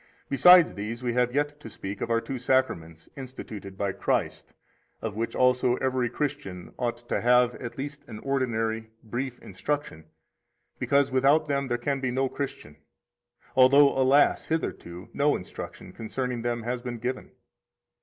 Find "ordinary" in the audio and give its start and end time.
8.17-8.89